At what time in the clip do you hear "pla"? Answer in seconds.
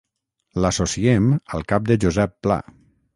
2.49-2.59